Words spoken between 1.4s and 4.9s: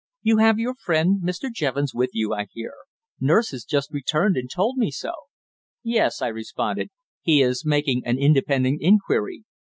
Jevons, with you, I hear. Nurse has just returned and told me